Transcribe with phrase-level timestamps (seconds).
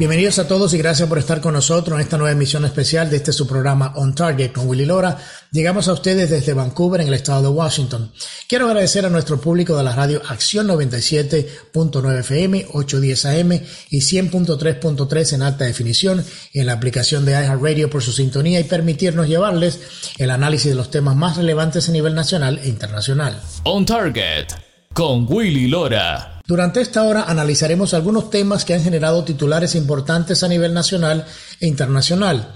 [0.00, 3.18] Bienvenidos a todos y gracias por estar con nosotros en esta nueva emisión especial de
[3.18, 5.18] este su programa On Target con Willy Lora.
[5.52, 8.10] Llegamos a ustedes desde Vancouver en el estado de Washington.
[8.48, 13.52] Quiero agradecer a nuestro público de la radio Acción 97.9 FM, 810 AM
[13.90, 19.28] y 100.3.3 en alta definición en la aplicación de iHeartRadio por su sintonía y permitirnos
[19.28, 19.80] llevarles
[20.16, 23.38] el análisis de los temas más relevantes a nivel nacional e internacional.
[23.64, 26.40] On Target con Willy Lora.
[26.46, 31.24] Durante esta hora analizaremos algunos temas que han generado titulares importantes a nivel nacional
[31.60, 32.52] e internacional.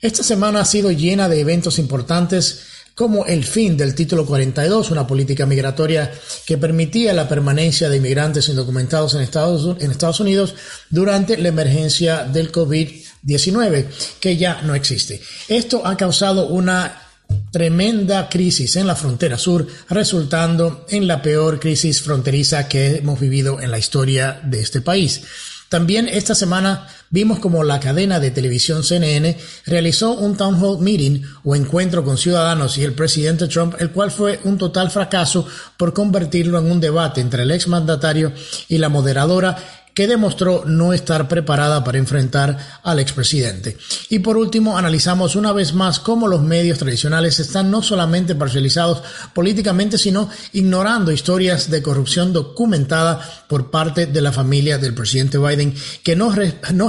[0.00, 2.60] Esta semana ha sido llena de eventos importantes
[2.94, 6.12] como el fin del título 42, una política migratoria
[6.46, 10.54] que permitía la permanencia de inmigrantes indocumentados en Estados, en Estados Unidos
[10.90, 13.86] durante la emergencia del COVID-19,
[14.20, 15.20] que ya no existe.
[15.48, 17.03] Esto ha causado una
[17.50, 23.60] tremenda crisis en la frontera sur, resultando en la peor crisis fronteriza que hemos vivido
[23.60, 25.22] en la historia de este país.
[25.68, 29.36] También esta semana vimos como la cadena de televisión CNN
[29.66, 34.10] realizó un town hall meeting o encuentro con ciudadanos y el presidente Trump, el cual
[34.10, 38.32] fue un total fracaso por convertirlo en un debate entre el exmandatario
[38.68, 43.78] y la moderadora que demostró no estar preparada para enfrentar al expresidente.
[44.10, 49.02] Y por último, analizamos una vez más cómo los medios tradicionales están no solamente parcializados
[49.32, 55.74] políticamente, sino ignorando historias de corrupción documentada por parte de la familia del presidente Biden
[56.02, 56.30] que no,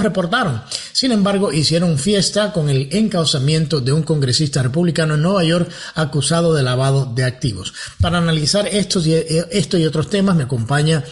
[0.01, 0.63] reportaron.
[0.91, 6.53] Sin embargo, hicieron fiesta con el encauzamiento de un congresista republicano en Nueva York acusado
[6.53, 7.73] de lavado de activos.
[8.01, 11.03] Para analizar estos y, eh, esto y otros temas me acompaña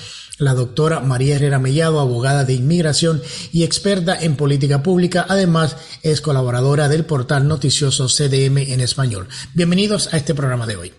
[0.43, 5.25] la doctora María Herrera Mellado, abogada de inmigración y experta en política pública.
[5.27, 9.27] Además, es colaboradora del portal noticioso CDM en español.
[9.53, 10.93] Bienvenidos a este programa de hoy.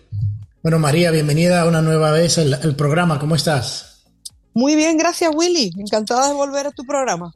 [0.63, 3.19] Bueno, María, bienvenida una nueva vez al, programa.
[3.19, 4.03] ¿Cómo estás?
[4.53, 5.71] Muy bien, gracias Willy.
[5.77, 7.31] Encantada de volver a tu programa.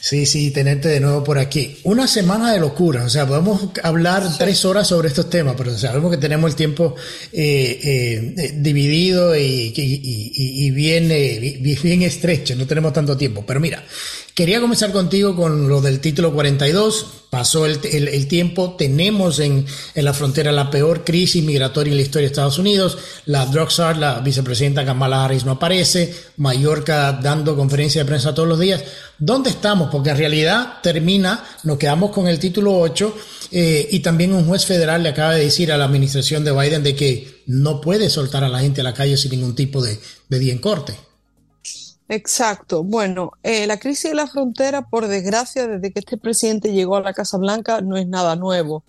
[0.00, 1.76] Sí, sí, tenerte de nuevo por aquí.
[1.82, 6.10] Una semana de locura, o sea, podemos hablar tres horas sobre estos temas, pero sabemos
[6.10, 6.94] que tenemos el tiempo
[7.32, 13.44] eh, eh, dividido y, y, bien, eh, bien estrecho, no tenemos tanto tiempo.
[13.44, 13.84] Pero mira,
[14.38, 17.06] Quería comenzar contigo con lo del título 42.
[17.28, 19.66] Pasó el, tiempo, tenemos en,
[19.96, 22.98] la frontera la peor crisis migratoria en la historia de Estados Unidos.
[23.24, 26.14] La Drugstart, la vicepresidenta Kamala Harris no aparece.
[26.36, 28.84] Mallorca dando conferencia de prensa todos los días.
[29.18, 29.90] ¿Dónde estamos?
[29.90, 33.16] Porque en realidad termina, nos quedamos con el título 8
[33.50, 36.84] eh, y también un juez federal le acaba de decir a la administración de Biden
[36.84, 39.98] de que no puede soltar a la gente a la calle sin ningún tipo de,
[40.28, 41.07] de día en corte.
[42.08, 42.82] Exacto.
[42.84, 47.02] Bueno, eh, la crisis de la frontera, por desgracia, desde que este presidente llegó a
[47.02, 48.82] la Casa Blanca, no es nada nuevo.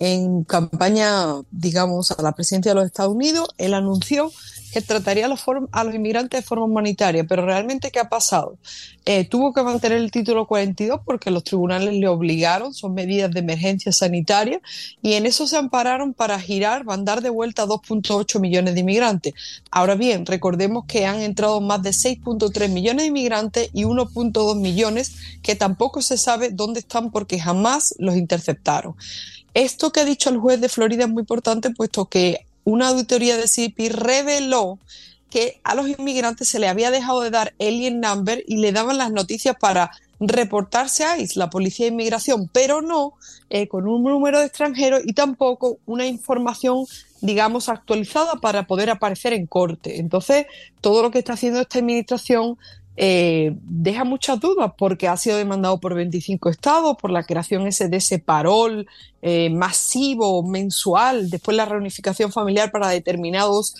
[0.00, 4.32] En campaña, digamos, a la presidencia de los Estados Unidos, él anunció
[4.72, 8.56] que trataría a los, inmigrantes de forma humanitaria, pero realmente, ¿qué ha pasado?
[9.04, 13.40] Eh, tuvo que mantener el título 42 porque los tribunales le obligaron, son medidas de
[13.40, 14.60] emergencia sanitaria,
[15.02, 19.34] y en eso se ampararon para girar, mandar de vuelta a 2.8 millones de inmigrantes.
[19.70, 25.12] Ahora bien, recordemos que han entrado más de 6.3 millones de inmigrantes y 1.2 millones
[25.42, 28.94] que tampoco se sabe dónde están porque jamás los interceptaron.
[29.54, 33.36] Esto que ha dicho el juez de Florida es muy importante, puesto que una auditoría
[33.36, 34.78] de CIPI reveló
[35.30, 38.98] que a los inmigrantes se le había dejado de dar alien number y le daban
[38.98, 43.14] las noticias para reportarse a ICE, la Policía de Inmigración, pero no
[43.48, 46.84] eh, con un número de extranjeros y tampoco una información,
[47.22, 49.98] digamos, actualizada para poder aparecer en corte.
[49.98, 50.46] Entonces,
[50.80, 52.58] todo lo que está haciendo esta administración
[52.96, 57.88] eh, deja muchas dudas porque ha sido demandado por 25 estados, por la creación ese
[57.88, 58.86] de ese parol
[59.22, 63.74] eh, masivo, mensual, después la reunificación familiar para determinados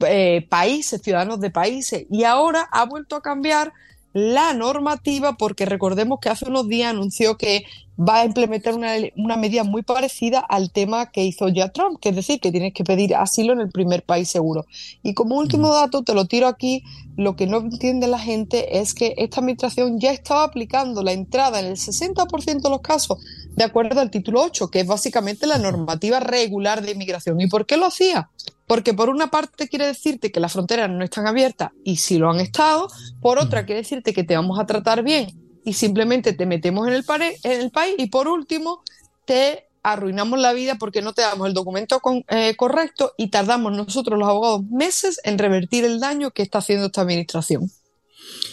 [0.00, 3.72] eh, países, ciudadanos de países, y ahora ha vuelto a cambiar
[4.12, 7.64] la normativa porque recordemos que hace unos días anunció que
[7.98, 12.08] va a implementar una, una, medida muy parecida al tema que hizo ya Trump, que
[12.08, 14.64] es decir, que tienes que pedir asilo en el primer país seguro.
[15.02, 16.82] Y como último dato, te lo tiro aquí,
[17.16, 21.60] lo que no entiende la gente es que esta administración ya estaba aplicando la entrada
[21.60, 23.18] en el 60% de los casos
[23.54, 27.38] de acuerdo al título 8, que es básicamente la normativa regular de inmigración.
[27.40, 28.30] ¿Y por qué lo hacía?
[28.70, 32.30] Porque por una parte quiere decirte que las fronteras no están abiertas y si lo
[32.30, 32.86] han estado,
[33.20, 35.26] por otra quiere decirte que te vamos a tratar bien
[35.64, 37.04] y simplemente te metemos en el,
[37.42, 38.84] en el país y por último
[39.24, 44.16] te arruinamos la vida porque no te damos el documento eh, correcto y tardamos nosotros
[44.16, 47.72] los abogados meses en revertir el daño que está haciendo esta administración.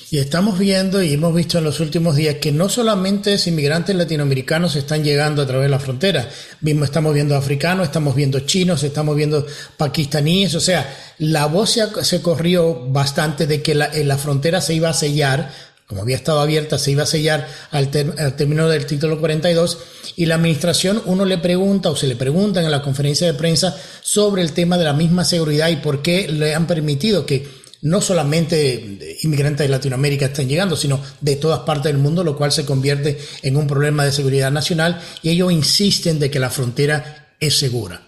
[0.10, 4.78] Y estamos viendo y hemos visto en los últimos días que no solamente inmigrantes latinoamericanos
[4.78, 6.30] están llegando a través de la frontera,
[6.62, 9.46] mismo estamos viendo africanos, estamos viendo chinos, estamos viendo
[9.76, 14.88] pakistaníes, o sea, la voz se, corrió bastante de que la, la, frontera se iba
[14.88, 15.52] a sellar,
[15.88, 19.78] como había estado abierta, se iba a sellar al, al término del título 42
[20.16, 23.76] y la administración uno le pregunta o se le preguntan en la conferencia de prensa
[24.02, 28.02] sobre el tema de la misma seguridad y por qué le han permitido que no
[28.02, 32.66] solamente inmigrantes de Latinoamérica están llegando, sino de todas partes del mundo, lo cual se
[32.66, 37.58] convierte en un problema de seguridad nacional y ellos insisten de que la frontera es
[37.58, 38.02] segura.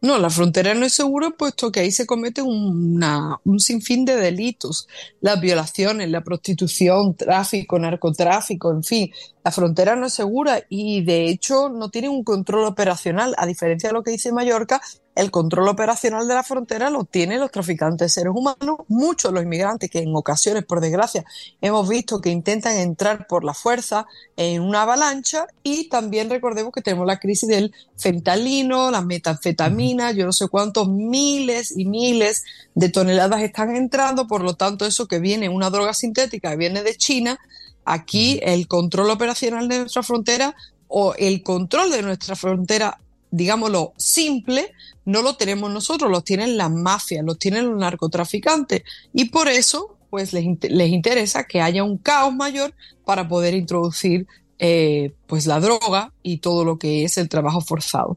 [0.00, 4.88] No, la frontera no es segura puesto que ahí se comete un sinfín de delitos,
[5.20, 9.12] las violaciones, la prostitución, tráfico, narcotráfico, en fin,
[9.44, 13.88] la frontera no es segura y de hecho no tiene un control operacional, a diferencia
[13.88, 14.80] de lo que dice Mallorca,
[15.14, 19.34] el control operacional de la frontera lo tienen los traficantes de seres humanos, muchos de
[19.34, 21.24] los inmigrantes que en ocasiones, por desgracia,
[21.60, 24.06] hemos visto que intentan entrar por la fuerza
[24.36, 25.46] en una avalancha.
[25.62, 30.88] Y también recordemos que tenemos la crisis del fentalino, las metanfetaminas, yo no sé cuántos
[30.88, 35.92] miles y miles de toneladas están entrando, por lo tanto eso que viene, una droga
[35.92, 37.38] sintética que viene de China,
[37.84, 40.54] aquí el control operacional de nuestra frontera
[40.88, 42.98] o el control de nuestra frontera
[43.32, 44.72] digámoslo, simple,
[45.04, 48.82] no lo tenemos nosotros, los tienen las mafias, los tienen los narcotraficantes.
[49.12, 52.72] Y por eso, pues les, interesa que haya un caos mayor
[53.04, 54.26] para poder introducir
[54.60, 58.16] eh, pues la droga y todo lo que es el trabajo forzado.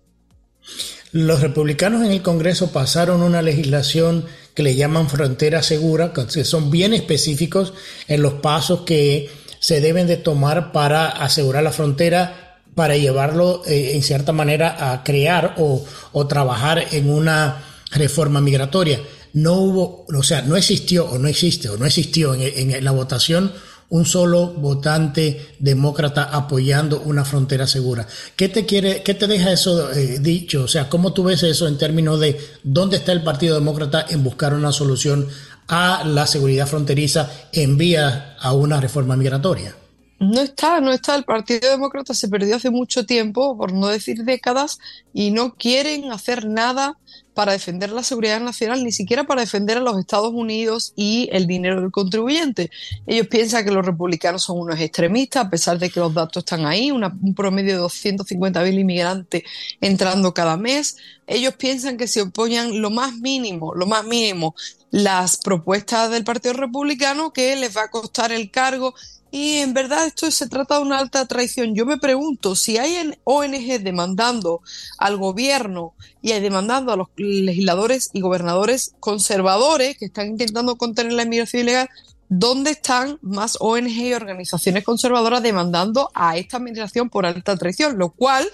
[1.12, 6.70] Los republicanos en el Congreso pasaron una legislación que le llaman frontera segura, que son
[6.70, 7.74] bien específicos
[8.08, 9.30] en los pasos que
[9.66, 15.04] se deben de tomar para asegurar la frontera para llevarlo eh, en cierta manera a
[15.04, 15.84] crear o,
[16.28, 19.00] trabajar en una reforma migratoria.
[19.34, 23.54] No hubo, o sea, no existió o no existe o no existió en, la votación
[23.90, 28.06] un solo votante demócrata apoyando una frontera segura.
[28.36, 30.66] ¿Qué te quiere, qué te deja eso eh, dicho?
[30.66, 34.24] O sea, ¿cómo tú ves eso en términos de dónde está el Partido Demócrata en
[34.24, 35.28] buscar una solución
[35.68, 39.76] a la seguridad fronteriza en vía a una reforma migratoria?
[40.20, 41.16] No está, no está.
[41.16, 44.80] El Partido Demócrata se perdió hace mucho tiempo, por no decir décadas,
[45.14, 46.98] y no quieren hacer nada
[47.34, 51.48] para defender la seguridad nacional, ni siquiera para defender a los Estados Unidos y el
[51.48, 52.72] dinero del contribuyente.
[53.06, 56.66] Ellos piensan que los republicanos son unos extremistas, a pesar de que los datos están
[56.66, 59.44] ahí, un promedio de 250.000 inmigrantes
[59.82, 60.96] entrando cada mes.
[61.28, 64.56] Ellos piensan que si apoyan lo más mínimo, lo más mínimo,
[64.92, 68.96] las propuestas del Partido Republicano, que les va a costar el cargo
[69.36, 71.76] y en verdad esto se trata de una alta traición.
[71.76, 74.62] Yo me pregunto si hay ONG demandando
[74.98, 81.24] al gobierno y demandando a los legisladores y gobernadores conservadores que están intentando contener la
[81.24, 81.90] inmigración ilegal,
[82.30, 87.98] ¿dónde están más ONG y organizaciones conservadoras demandando a esta administración por alta traición?
[87.98, 88.48] Lo cual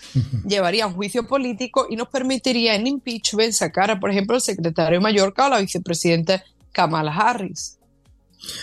[0.47, 4.97] llevaría a un juicio político y nos permitiría en impeachment sacar, por ejemplo, al secretario
[4.97, 7.77] de Mallorca o la vicepresidenta Kamala Harris.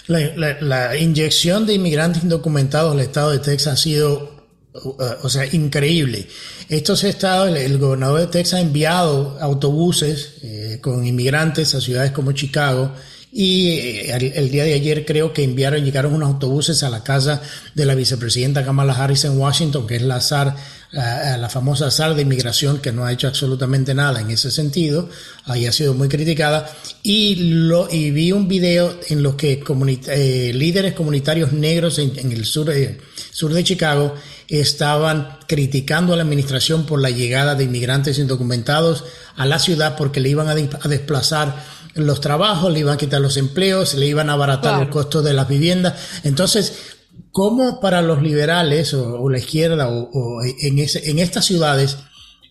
[0.06, 6.26] La, inyección de inmigrantes indocumentados al estado de Texas ha sido, uh, o sea, increíble.
[6.69, 12.32] Estos estados, el, gobernador de Texas ha enviado autobuses eh, con inmigrantes a ciudades como
[12.32, 12.92] Chicago
[13.30, 17.42] y eh, el, día de ayer creo que enviaron, llegaron unos autobuses a la casa
[17.75, 20.56] de la vicepresidenta Kamala Harris en Washington, que es la SAR
[20.90, 25.08] la famosa sala de inmigración que no ha hecho absolutamente nada en ese sentido,
[25.44, 26.70] ahí ha sido muy criticada,
[27.02, 29.62] y, lo, y vi un video en los que
[30.08, 32.73] eh, líderes comunitarios negros en, el sur,
[33.30, 34.14] sur de Chicago
[34.49, 39.04] estaban criticando a la administración por la llegada de inmigrantes indocumentados
[39.37, 43.37] a la ciudad porque le iban a, desplazar los trabajos, le iban a quitar los
[43.37, 45.95] empleos, le iban a abaratar el costo de las viviendas.
[46.25, 46.97] Entonces,
[47.31, 51.99] ¿Cómo para los liberales o, la izquierda o, en, en, estas ciudades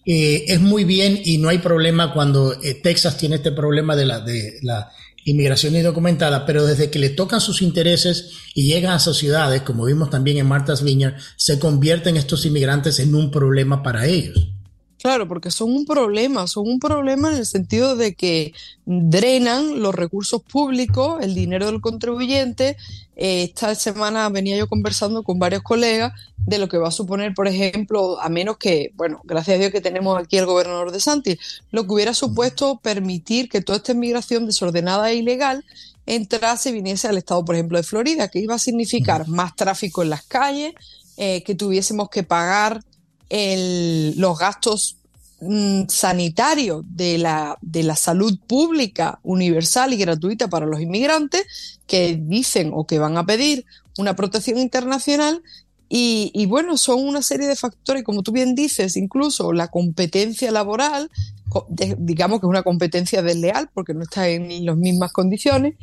[0.06, 4.06] eh, es muy bien y no hay problema cuando eh, Texas tiene este problema de
[4.06, 4.90] la, de la
[5.26, 9.86] inmigración indocumentada, pero desde que le tocan sus intereses y llegan a esas ciudades, como
[9.86, 14.52] vimos también en Martha's Vineyard, se convierten estos inmigrantes en un problema para ellos.
[15.00, 18.54] Claro, porque son un problema, son un problema en el sentido de que
[18.86, 22.78] drenan los recursos públicos, el dinero del contribuyente.
[23.16, 27.36] Eh, esta semana venía yo conversando con varios colegas de lo que va a suponer,
[27.36, 31.00] por ejemplo, a menos que, bueno, gracias a Dios que tenemos aquí el gobernador de
[31.00, 31.38] Santi,
[31.70, 35.64] lo que hubiera supuesto permitir que toda esta inmigración desordenada e ilegal
[36.08, 40.02] entrase y viniese al estado, por ejemplo, de Florida, que iba a significar más tráfico
[40.02, 40.74] en las calles,
[41.18, 42.82] eh, que tuviésemos que pagar
[43.30, 44.98] el, los gastos
[45.42, 52.20] mm, sanitario de la, de la salud pública universal y gratuita para los inmigrantes que
[52.22, 53.66] dicen o que van a pedir
[53.98, 55.42] una protección internacional
[55.90, 61.10] y, bueno, son una serie de factores, como tú bien dices, incluso la competencia laboral,
[61.98, 65.76] digamos que es una competencia desleal porque no está en las mismas condiciones,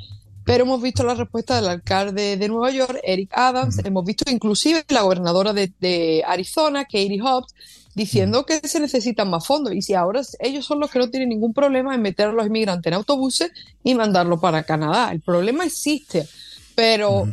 [0.45, 4.85] pero hemos visto la respuesta del alcalde de Nueva York, Eric Adams, hemos visto inclusive
[4.89, 7.55] la gobernadora de, Arizona, Katie Hobbs,
[7.95, 9.75] diciendo que se necesitan más fondos.
[9.75, 12.47] Y si ahora ellos son los que no tienen ningún problema en meter a los
[12.47, 15.11] inmigrantes en autobuses y mandarlos para Canadá.
[15.13, 16.29] El problema existe,
[16.75, 17.27] pero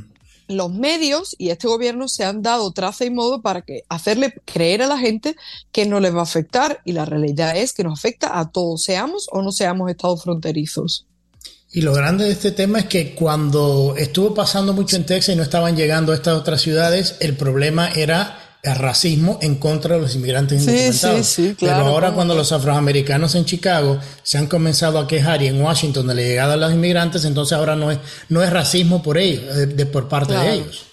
[0.48, 4.84] los medios y este gobierno se han dado traza y modo para que hacerle creer
[4.84, 5.36] a la gente
[5.72, 6.80] que no les va a afectar.
[6.86, 11.08] Y la realidad es que nos afecta a todos, seamos o no seamos estados fronterizos.
[11.74, 15.38] Y lo grande de este tema es que cuando estuvo pasando mucho en Texas y
[15.38, 20.02] no estaban llegando a estas otras ciudades, el problema era el racismo en contra de
[20.02, 21.26] los inmigrantes indocumentados.
[21.26, 25.42] Sí, sí, claro, Pero ahora cuando los afroamericanos en Chicago se han comenzado a quejar
[25.42, 28.50] y en Washington de la llegada de los inmigrantes, entonces ahora no es, no es
[28.52, 30.86] racismo por ellos, de, por parte de ellos.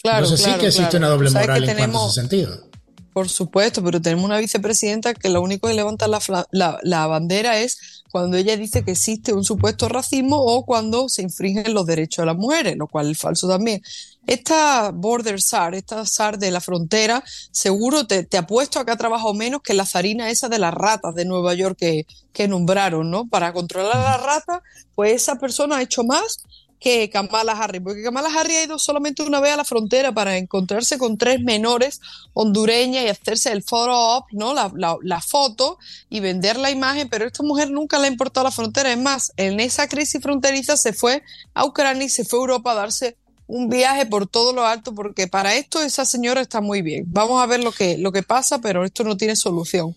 [0.00, 2.71] Claro, entonces sí que existe una doble moral en cuanto a ese sentido.
[3.12, 7.58] Por supuesto, pero tenemos una vicepresidenta que lo único que levanta la, la, la bandera
[7.58, 12.22] es cuando ella dice que existe un supuesto racismo o cuando se infringen los derechos
[12.22, 13.82] de las mujeres, lo cual es falso también.
[14.26, 18.96] Esta border SAR, esta SAR de la frontera, seguro te, te apuesto a que ha
[18.96, 23.10] trabajado menos que la zarina esa de las ratas de Nueva York que, que nombraron,
[23.10, 23.26] ¿no?
[23.28, 24.62] Para controlar a las ratas,
[24.94, 26.44] pues esa persona ha hecho más
[26.82, 30.36] que Kamala Harris, porque Kamala Harris ha ido solamente una vez a la frontera para
[30.36, 32.00] encontrarse con tres menores
[32.34, 34.52] hondureñas y hacerse el photo op, ¿no?
[34.52, 34.70] La,
[35.00, 35.78] la, foto
[36.10, 38.90] y vender la imagen, pero esta mujer nunca le ha importado la frontera.
[38.90, 41.22] Es más, en esa crisis fronteriza se fue
[41.54, 44.92] a Ucrania y se fue a Europa a darse un viaje por todo lo alto,
[44.92, 47.04] porque para esto esa señora está muy bien.
[47.06, 49.94] Vamos a ver lo que, lo que pasa, pero esto no tiene solución.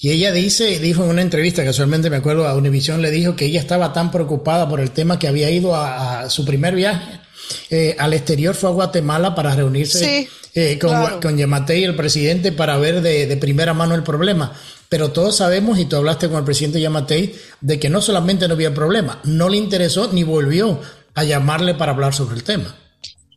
[0.00, 3.46] Y ella dice, dijo en una entrevista, casualmente me acuerdo, a Univision le dijo que
[3.46, 7.20] ella estaba tan preocupada por el tema que había ido a, su primer viaje
[7.70, 12.76] eh, al exterior, fue a Guatemala para reunirse eh, con, con Yamatei, el presidente, para
[12.78, 14.52] ver de, de, primera mano el problema.
[14.88, 18.54] Pero todos sabemos, y tú hablaste con el presidente Yamatei, de que no solamente no
[18.54, 20.80] había problema, no le interesó ni volvió
[21.14, 22.76] a llamarle para hablar sobre el tema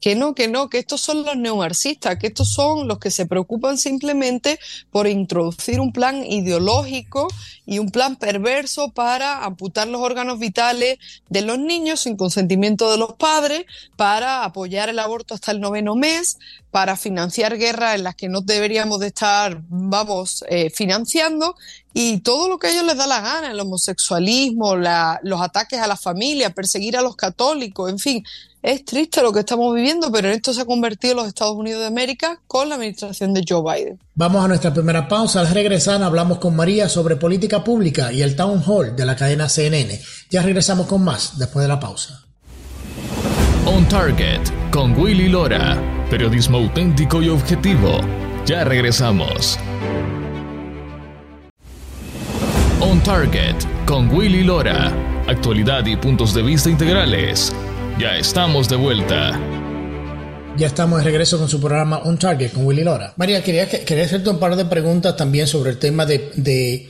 [0.02, 3.28] que no, que no, que estos son los neomarxistas, que estos son los que se
[3.28, 7.28] preocupan simplemente por introducir un plan ideológico
[7.68, 10.98] y un plan perverso para amputar los órganos vitales
[11.30, 13.66] de los niños sin consentimiento de los padres,
[13.96, 16.40] para apoyar el aborto hasta el noveno mes,
[16.72, 21.56] para financiar guerras en las que no deberíamos de estar, vamos, eh, financiando
[21.94, 25.88] y todo lo que a ellos les da la gana, el homosexualismo, los ataques a
[25.88, 28.24] la familia, perseguir a los católicos, en fin,
[28.62, 31.82] es triste lo que estamos viviendo, pero en esto se ha convertido los Estados Unidos
[31.82, 34.00] de América con la administración de Joe Biden.
[34.14, 35.40] Vamos a nuestra primera pausa.
[35.40, 39.50] Al regresar hablamos con María sobre política pública y el Town Hall de la cadena
[39.50, 40.00] CNN.
[40.30, 42.24] Ya regresamos con más después de la pausa.
[43.66, 44.42] On Target
[44.72, 45.82] con Willy Lora.
[46.10, 48.00] Periodismo auténtico y objetivo.
[48.46, 49.58] Ya regresamos.
[52.80, 54.92] On Target con Willy Lora.
[55.28, 57.54] Actualidad y puntos de vista integrales
[58.02, 59.40] ya estamos de vuelta.
[60.58, 63.14] Ya estamos de regreso con su programa On Target con Willy Lora.
[63.16, 66.90] María, quería, quería hacerte un par de preguntas también sobre el tema de,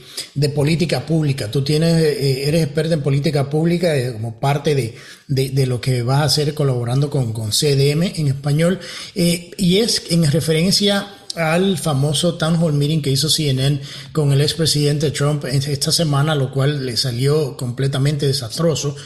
[0.54, 1.50] política pública.
[1.50, 6.20] Tú tienes, eh, eres experta en política pública eh, como parte de, lo que vas
[6.20, 8.80] a hacer colaborando con, con CDM en español.
[9.14, 13.80] Eh, y es en referencia al famoso town hall meeting que hizo CNN
[14.12, 18.96] con el expresidente Trump esta semana, lo cual le salió completamente desastroso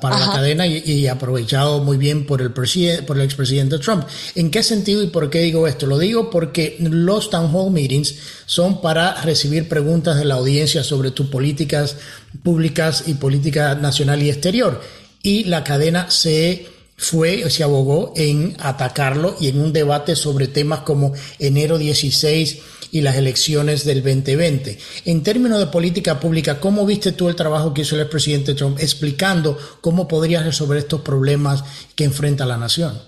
[0.00, 4.04] para la cadena y, aprovechado muy bien por el, por el expresidente Trump.
[4.34, 5.86] ¿En qué sentido y por qué digo esto?
[5.86, 8.14] Lo digo porque los town hall meetings
[8.46, 11.96] son para recibir preguntas de la audiencia sobre tus políticas
[12.42, 14.80] públicas y política nacional y exterior.
[15.22, 20.80] Y la cadena se fue, se abogó en atacarlo y en un debate sobre temas
[20.80, 22.58] como enero 16
[22.90, 24.78] y las elecciones del 2020.
[25.04, 28.78] En términos de política pública, ¿cómo viste tú el trabajo que hizo el presidente Trump
[28.80, 31.62] explicando cómo podría resolver estos problemas
[31.94, 33.00] que enfrenta la nación?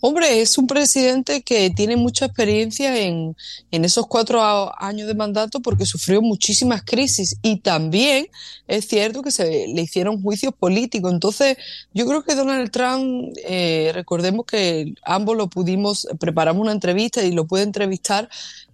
[0.00, 3.36] Hombre, es un presidente que tiene mucha experiencia en,
[3.70, 4.40] en, esos cuatro
[4.82, 8.28] años de mandato porque sufrió muchísimas crisis y también
[8.66, 11.12] es cierto que se le hicieron juicios políticos.
[11.12, 11.58] Entonces,
[11.92, 17.32] yo creo que Donald Trump, eh, recordemos que ambos lo pudimos, preparamos una entrevista y
[17.32, 18.28] lo puede entrevistar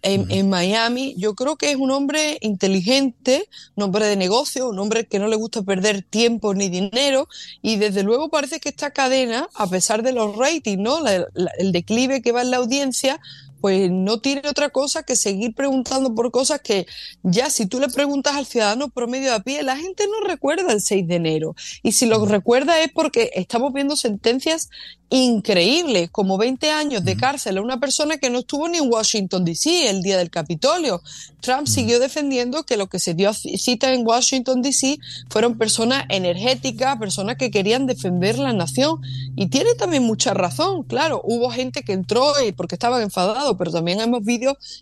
[0.04, 1.14] en, Miami.
[1.16, 5.28] Yo creo que es un hombre inteligente, un hombre de negocio, un hombre que no
[5.28, 7.28] le gusta perder tiempo ni dinero
[7.62, 10.99] y desde luego parece que esta cadena, a pesar de los ratings, ¿no?
[11.06, 13.20] el declive que va en la audiencia,
[13.64, 16.87] pues no tiene otra cosa que seguir preguntando por cosas que
[17.23, 20.83] ya si tú le preguntas al ciudadano promedio a pie, la gente no recuerda el
[20.83, 21.56] 6 de enero.
[21.83, 24.68] Y si lo recuerda es porque estamos viendo sentencias
[25.09, 29.47] increíbles, como 20 años de cárcel a una persona que no estuvo ni en Washington,
[29.47, 29.88] D.C.
[29.88, 31.00] el día del Capitolio.
[31.44, 34.98] Trump siguió defendiendo que lo que se dio cita en Washington, D.C.
[35.28, 39.02] fueron personas energéticas, personas que querían defender la nación.
[39.36, 44.00] Y tiene también mucha razón, claro, hubo gente que entró porque estaban enfadados, pero también
[44.00, 44.22] hemos,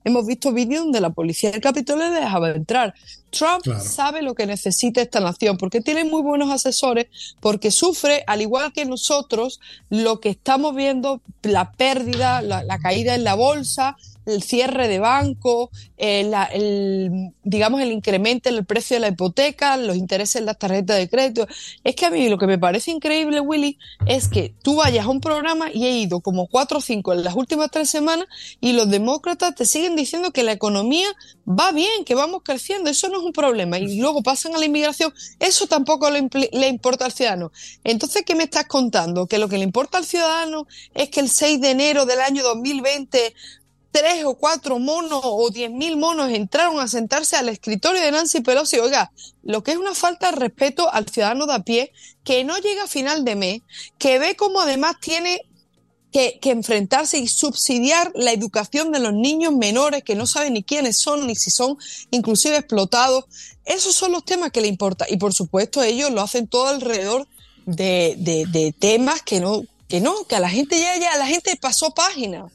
[0.04, 2.94] hemos visto vídeos donde la policía del Capitolio le dejaba entrar.
[3.30, 7.06] Trump sabe lo que necesita esta nación porque tiene muy buenos asesores,
[7.40, 9.58] porque sufre, al igual que nosotros,
[9.90, 15.70] lo que estamos viendo, la pérdida, la caída en la bolsa, el cierre de banco,
[15.96, 16.32] el,
[17.42, 21.08] digamos, el incremento en el precio de la hipoteca, los intereses en las tarjetas de
[21.08, 21.46] crédito.
[21.84, 25.08] Es que a mí lo que me parece increíble, Willy, es que tú vayas a
[25.08, 28.26] un programa y he ido como cuatro o cinco en las últimas tres semanas
[28.60, 31.08] y los demócratas te siguen diciendo que la economía
[31.48, 33.78] va bien, que vamos creciendo, eso no es un problema.
[33.78, 37.52] Y luego pasan a la inmigración, eso tampoco le, le importa al ciudadano.
[37.84, 39.26] Entonces, ¿qué me estás contando?
[39.26, 42.42] Que lo que le importa al ciudadano es que el 6 de enero del año
[42.42, 43.34] 2020
[43.92, 48.40] tres o cuatro monos o diez mil monos entraron a sentarse al escritorio de Nancy
[48.40, 48.78] Pelosi.
[48.78, 51.92] Oiga, lo que es una falta de respeto al ciudadano de a pie
[52.24, 53.60] que no llega a final de mes,
[53.98, 55.42] que ve como además tiene
[56.12, 60.98] que, enfrentarse y subsidiar la educación de los niños menores que no saben ni quiénes
[60.98, 61.78] son, ni si son
[62.10, 63.24] inclusive explotados.
[63.64, 65.08] Esos son los temas que le importan.
[65.10, 67.26] Y por supuesto ellos lo hacen todo alrededor
[67.64, 71.56] de, de, temas que no, que no, que a la gente ya, ya, la gente
[71.56, 72.46] pasó página.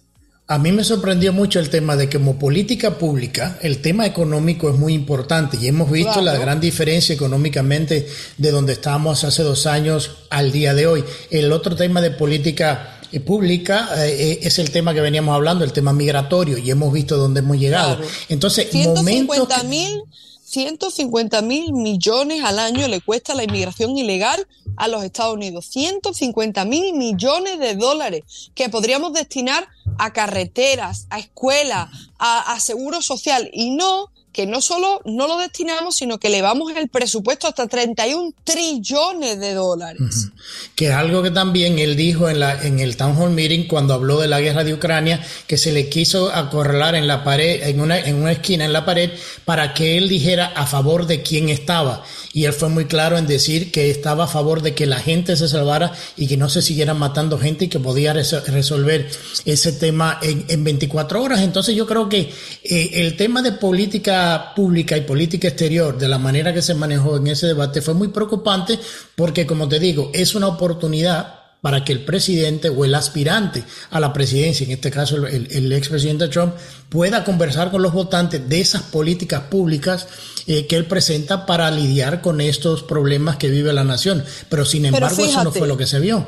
[0.50, 4.70] A mí me sorprendió mucho el tema de que como política pública el tema económico
[4.70, 9.66] es muy importante y hemos visto la gran diferencia económicamente de donde estábamos hace dos
[9.66, 11.04] años al día de hoy.
[11.32, 15.74] El otro tema de política eh, pública eh, es el tema que veníamos hablando, el
[15.74, 18.00] tema migratorio y hemos visto dónde hemos llegado.
[18.30, 20.01] Entonces, 150 mil
[20.48, 25.66] 150 mil millones al año le cuesta la inmigración ilegal a los Estados Unidos.
[25.66, 33.01] 150 mil millones de dólares que podríamos destinar a carreteras, a escuelas, a, a seguro
[33.01, 37.67] social y no que no solo no lo destinamos, sino que elevamos el presupuesto hasta
[37.67, 40.30] 31 trillones de dólares.
[40.76, 43.95] Que es algo que también él dijo en, la, en el Town Hall Meeting cuando
[43.95, 47.82] habló de la guerra de Ucrania, que se le quiso acorralar en la pared, en
[47.82, 49.10] una, en una esquina en la pared,
[49.43, 52.04] para que él dijera a favor de quién estaba.
[52.34, 55.36] Y él fue muy claro en decir que estaba a favor de que la gente
[55.36, 59.10] se salvara y que no se siguieran matando gente y que podía resolver
[59.46, 61.42] ese tema en, en 24 horas.
[61.42, 62.32] Entonces yo creo que
[62.63, 67.18] eh, el tema de política pública y política exterior de la manera que se manejó
[67.18, 68.80] en ese debate fue muy preocupante
[69.16, 74.00] porque, como te digo, es una oportunidad para que el presidente o el aspirante a
[74.00, 76.54] la presidencia, en este caso el, el expresidente Trump,
[76.89, 80.08] pueda conversar con los votantes de esas políticas públicas
[80.50, 84.24] eh, que él presenta para lidiar con estos problemas que vive la nación.
[84.50, 86.26] Pero sin embargo, eso no fue lo que se vio.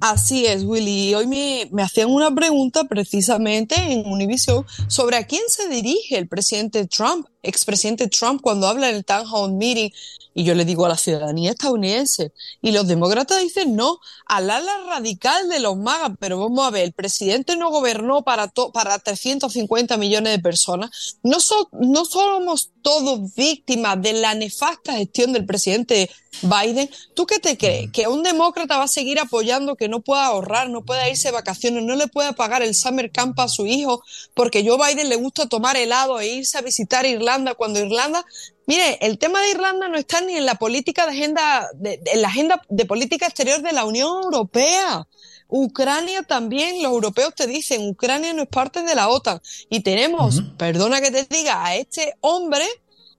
[0.00, 1.14] Así es, Willy.
[1.14, 6.26] Hoy me, me, hacían una pregunta precisamente en Univision sobre a quién se dirige el
[6.26, 9.90] presidente Trump, expresidente Trump, cuando habla en el Town Hall Meeting.
[10.34, 12.32] Y yo le digo a la ciudadanía estadounidense.
[12.62, 16.12] Y los demócratas dicen no, al ala radical de los magas.
[16.18, 21.18] Pero vamos a ver, el presidente no gobernó para, para 350 millones de personas.
[21.22, 21.38] No,
[21.72, 26.10] no somos todos víctimas de la nefasta gestión del presidente
[26.42, 26.88] Biden.
[27.14, 27.90] ¿Tú qué te crees?
[27.92, 31.32] ¿Que un demócrata va a seguir apoyando que no pueda ahorrar, no pueda irse de
[31.32, 34.02] vacaciones, no le pueda pagar el summer camp a su hijo
[34.34, 38.24] porque Joe Biden le gusta tomar helado e irse a visitar Irlanda cuando Irlanda
[38.70, 42.22] Mire, el tema de Irlanda no está ni en la política de agenda, de, en
[42.22, 45.08] la agenda de política exterior de la Unión Europea.
[45.48, 49.40] Ucrania también, los europeos te dicen, Ucrania no es parte de la OTAN.
[49.70, 52.64] Y tenemos, perdona que te diga, a este hombre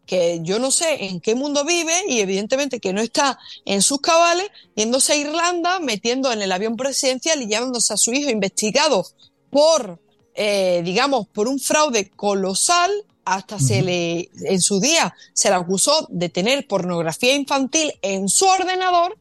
[0.06, 4.00] que yo no sé en qué mundo vive y evidentemente que no está en sus
[4.00, 9.06] cabales, yéndose a Irlanda, metiendo en el avión presidencial y llevándose a su hijo investigado
[9.50, 10.00] por,
[10.34, 12.90] eh, digamos, por un fraude colosal
[13.26, 18.46] hasta se le, en su día, se le acusó de tener pornografía infantil en su
[18.46, 19.18] ordenador.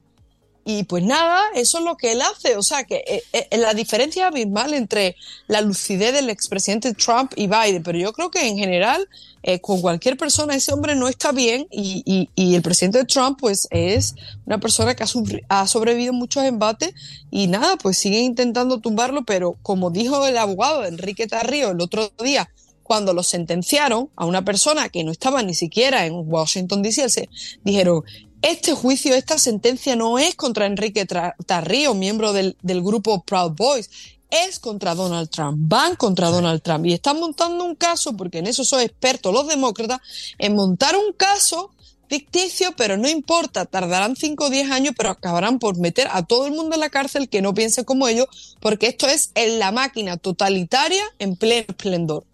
[0.62, 2.56] Y pues nada, eso es lo que él hace.
[2.56, 5.16] O sea, que eh, eh, la diferencia abismal entre
[5.48, 7.82] la lucidez del expresidente Trump y Biden.
[7.82, 9.08] Pero yo creo que en general,
[9.42, 11.66] eh, con cualquier persona, ese hombre no está bien.
[11.70, 14.14] Y, y, el presidente Trump, pues, es
[14.46, 15.06] una persona que ha,
[15.48, 16.94] ha sobrevivido muchos embates.
[17.30, 19.24] Y nada, pues siguen intentando tumbarlo.
[19.24, 22.50] Pero como dijo el abogado Enrique Tarrío el otro día,
[22.90, 27.28] cuando lo sentenciaron a una persona que no estaba ni siquiera en Washington DC,
[27.62, 28.02] dijeron,
[28.42, 31.06] este juicio, esta sentencia no es contra Enrique
[31.46, 33.88] Tarrío, miembro del, grupo Proud Boys.
[34.28, 38.48] es contra Donald Trump, van contra Donald Trump y están montando un caso, porque en
[38.48, 40.00] eso son expertos los demócratas,
[40.38, 41.70] en montar un caso
[42.08, 46.48] ficticio, pero no importa, tardarán 5 o 10 años, pero acabarán por meter a todo
[46.48, 48.26] el mundo en la cárcel que no piense como ellos,
[48.58, 52.24] porque esto es en la máquina totalitaria en pleno esplendor.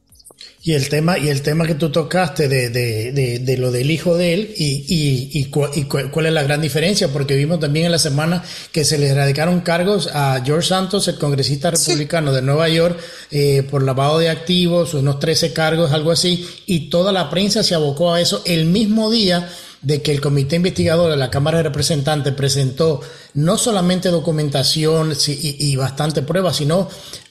[0.62, 4.16] Y el tema, y el tema que tú tocaste de, de, de, lo del hijo
[4.16, 8.00] de él y, y, y, cuál es la gran diferencia, porque vimos también en la
[8.00, 12.98] semana que se le erradicaron cargos a George Santos, el congresista republicano de Nueva York,
[13.30, 17.76] eh, por lavado de activos, unos 13 cargos, algo así, y toda la prensa se
[17.76, 19.48] abocó a eso el mismo día
[19.86, 23.00] de que el comité investigador de la Cámara de Representantes presentó
[23.34, 26.88] no solamente documentación y, bastante pruebas, sino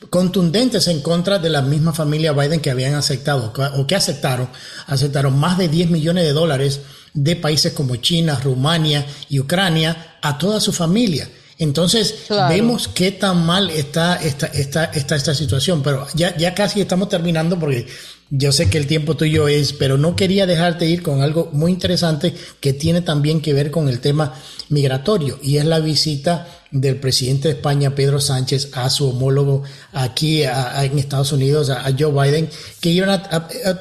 [0.09, 4.47] contundentes en contra de la misma familia Biden que habían aceptado o que aceptaron,
[4.87, 6.79] aceptaron más de 10 millones de dólares
[7.13, 11.27] de países como China, Rumania y Ucrania a toda su familia.
[11.57, 12.15] Entonces
[12.47, 17.09] vemos qué tan mal está esta, esta, esta, esta situación, pero ya, ya casi estamos
[17.09, 17.85] terminando porque
[18.29, 21.71] yo sé que el tiempo tuyo es, pero no quería dejarte ir con algo muy
[21.71, 24.33] interesante que tiene también que ver con el tema
[24.69, 30.43] migratorio y es la visita del presidente de España, Pedro Sánchez, a su homólogo aquí
[30.43, 32.49] en Estados Unidos, a, Joe Biden,
[32.81, 33.21] que iban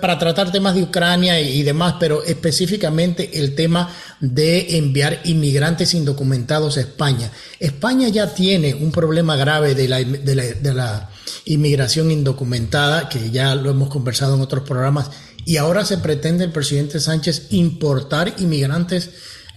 [0.00, 6.76] para tratar temas de Ucrania y, demás, pero específicamente el tema de enviar inmigrantes indocumentados
[6.76, 7.32] a España.
[7.58, 11.10] España ya tiene un problema grave de la, de la
[11.46, 15.10] inmigración indocumentada, que ya lo hemos conversado en otros programas,
[15.44, 19.10] y ahora se pretende el presidente Sánchez importar inmigrantes,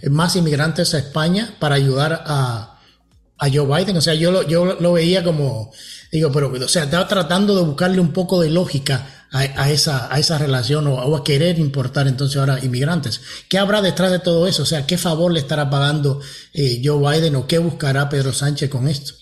[0.09, 2.76] más inmigrantes a España para ayudar a,
[3.37, 3.97] a Joe Biden.
[3.97, 5.71] O sea, yo lo, yo lo veía como,
[6.11, 10.19] digo, pero, o sea, estaba tratando de buscarle un poco de lógica a, esa, a
[10.19, 13.21] esa relación o, a querer importar entonces ahora inmigrantes.
[13.49, 14.63] ¿Qué habrá detrás de todo eso?
[14.63, 16.21] O sea, ¿qué favor le estará pagando
[16.53, 19.13] eh, Joe Biden o qué buscará Pedro Sánchez con esto?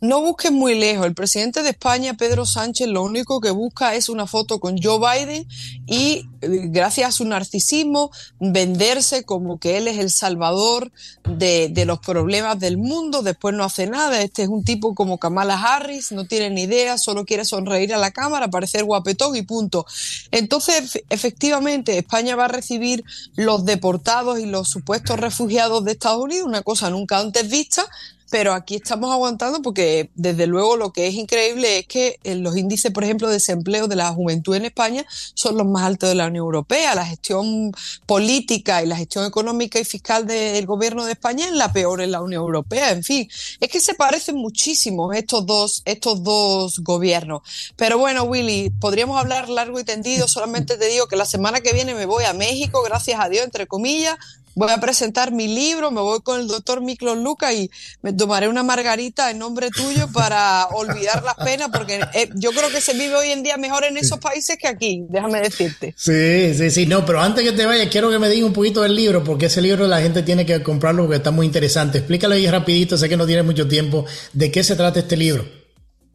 [0.00, 1.04] No busques muy lejos.
[1.04, 4.98] El presidente de España, Pedro Sánchez, lo único que busca es una foto con Joe
[4.98, 5.46] Biden
[5.86, 10.90] y, eh, gracias a su narcisismo, venderse como que él es el salvador
[11.24, 13.20] de, los problemas del mundo.
[13.20, 14.22] Después no hace nada.
[14.22, 17.98] Este es un tipo como Kamala Harris, no tiene ni idea, solo quiere sonreír a
[17.98, 19.84] la cámara, parecer guapetón y punto.
[20.30, 23.04] Entonces, efectivamente, España va a recibir
[23.36, 27.86] los deportados y los supuestos refugiados de Estados Unidos, una cosa nunca antes vista
[28.30, 32.56] pero aquí estamos aguantando porque desde luego lo que es increíble es que eh, los
[32.56, 36.14] índices, por ejemplo, de desempleo de la juventud en España son los más altos de
[36.14, 36.94] la Unión Europea.
[36.94, 37.72] La gestión
[38.06, 42.12] política y la gestión económica y fiscal del gobierno de España es la peor en
[42.12, 42.92] la Unión Europea.
[42.92, 47.42] En fin, es que se parecen muchísimo estos dos, estos dos gobiernos.
[47.76, 50.28] Pero bueno, Willy, podríamos hablar largo y tendido.
[50.28, 53.44] Solamente te digo que la semana que viene me voy a México, gracias a Dios,
[53.44, 54.16] entre comillas
[54.60, 57.70] voy a presentar mi libro, me voy con el doctor Miklos Luca y
[58.02, 62.68] me tomaré una margarita en nombre tuyo para olvidar las penas, porque eh, yo creo
[62.68, 65.94] que se vive hoy en día mejor en esos países que aquí, déjame decirte.
[65.96, 68.82] Sí, sí, sí, no, pero antes que te vayas, quiero que me digas un poquito
[68.82, 71.98] del libro, porque ese libro la gente tiene que comprarlo porque está muy interesante.
[71.98, 75.59] Explícalo ahí rapidito, sé que no tiene mucho tiempo, ¿de qué se trata este libro?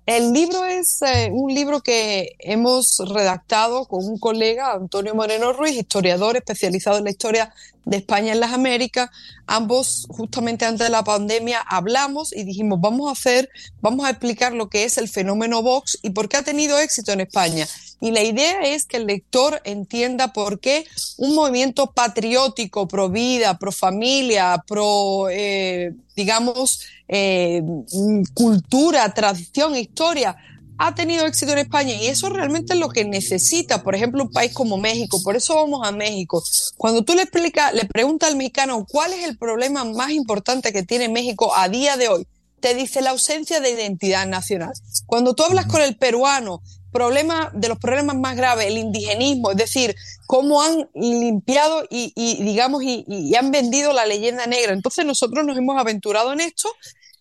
[0.06, 5.76] El libro es eh, un libro que hemos redactado con un colega, Antonio Moreno Ruiz,
[5.76, 7.52] historiador especializado en la historia
[7.86, 9.10] de España en las Américas.
[9.48, 13.50] Ambos, justamente antes de la pandemia, hablamos y dijimos, vamos a hacer,
[13.82, 17.12] vamos a explicar lo que es el fenómeno Vox y por qué ha tenido éxito
[17.12, 17.68] en España.
[18.00, 20.86] Y la idea es que el lector entienda por qué
[21.18, 27.62] un movimiento patriótico, pro vida, pro familia, pro, eh, digamos, eh,
[28.34, 30.36] cultura, tradición, historia,
[30.78, 34.32] ha tenido éxito en España y eso realmente es lo que necesita, por ejemplo, un
[34.32, 35.22] país como México.
[35.24, 36.44] Por eso vamos a México.
[36.78, 40.84] Cuando tú le explicas, le preguntas al mexicano cuál es el problema más importante que
[40.84, 42.28] tiene México a día de hoy,
[42.60, 44.74] te dice la ausencia de identidad nacional.
[45.06, 46.62] Cuando tú hablas con el peruano,
[46.96, 52.82] problema de los problemas más graves, el indigenismo, es decir, cómo han limpiado y, digamos,
[52.84, 54.74] y han vendido la leyenda negra.
[54.74, 56.70] Entonces nosotros nos hemos aventurado en esto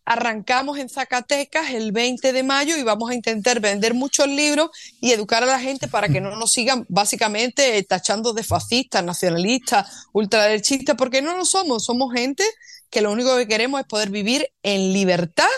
[0.07, 5.13] Arrancamos en Zacatecas el 20 de mayo y vamos a intentar vender muchos libros y
[5.13, 10.95] educar a la gente para que no nos sigan básicamente tachando de fascistas, nacionalistas, ultraderechistas,
[10.97, 12.45] porque no lo somos, somos gente
[12.91, 15.49] que lo único que queremos es poder vivir en libertad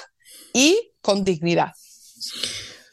[0.52, 1.72] y con dignidad.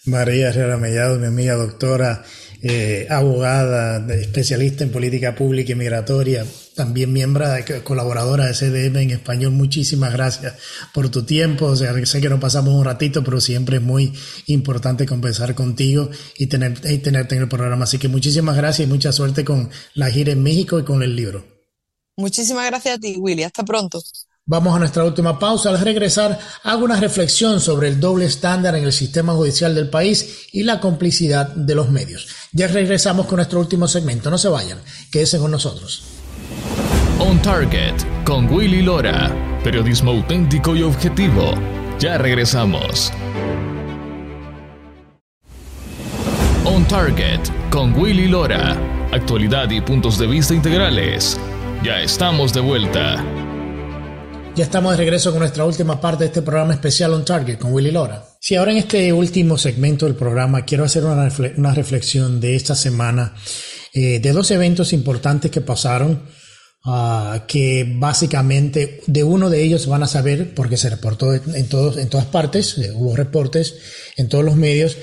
[0.05, 2.23] María Herrera Mellado, mi amiga doctora,
[2.61, 7.45] eh, abogada, especialista en política pública y migratoria, también miembro,
[7.83, 9.51] colaboradora de CDM en español.
[9.51, 10.55] Muchísimas gracias
[10.93, 11.67] por tu tiempo.
[11.67, 14.13] O sea, sé que nos pasamos un ratito, pero siempre es muy
[14.47, 17.83] importante conversar contigo y, tener, y tenerte en el programa.
[17.83, 21.15] Así que muchísimas gracias y mucha suerte con la gira en México y con el
[21.15, 21.45] libro.
[22.17, 23.43] Muchísimas gracias a ti, Willy.
[23.43, 24.01] Hasta pronto.
[24.45, 25.69] Vamos a nuestra última pausa.
[25.69, 30.47] Al regresar, hago una reflexión sobre el doble estándar en el sistema judicial del país
[30.51, 32.27] y la complicidad de los medios.
[32.51, 34.29] Ya regresamos con nuestro último segmento.
[34.29, 34.79] No se vayan,
[35.11, 36.03] quédense con nosotros.
[37.19, 39.33] On Target con Willy Lora.
[39.63, 41.53] Periodismo auténtico y objetivo.
[41.97, 43.13] Ya regresamos.
[46.65, 47.39] On Target
[47.71, 48.77] con Willy Lora.
[49.13, 51.39] Actualidad y puntos de vista integrales.
[51.81, 53.23] Ya estamos de vuelta.
[54.55, 57.73] Ya estamos de regreso con nuestra última parte de este programa especial On Target con
[57.73, 58.23] Willy Lora.
[58.39, 63.33] Si ahora en este último segmento del programa quiero hacer una, reflexión de esta semana
[63.93, 66.21] eh, de dos eventos importantes que pasaron,
[66.85, 71.97] uh, que básicamente de uno de ellos van a saber porque se reportó en, todos,
[71.97, 73.77] en todas partes, eh, hubo reportes
[74.17, 74.95] en todos los medios,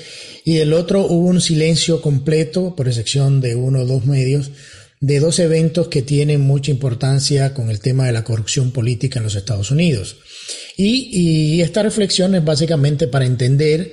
[0.44, 4.52] y del otro hubo un silencio completo, por excepción de uno o dos medios,
[5.00, 9.24] de dos eventos que tienen mucha importancia con el tema de la corrupción política en
[9.24, 10.18] los Estados Unidos.
[10.76, 13.92] Y, esta reflexión es básicamente para entender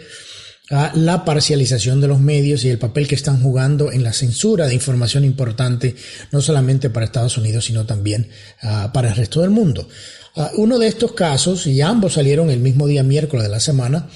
[0.69, 4.67] ah, la parcialización de los medios y el papel que están jugando en la censura
[4.67, 5.95] de información importante,
[6.31, 8.29] no solamente para Estados Unidos, sino también
[8.61, 9.87] ah, para el resto del mundo.
[10.35, 14.09] Ah, uno de estos casos, y ambos salieron el mismo día miércoles de la semana,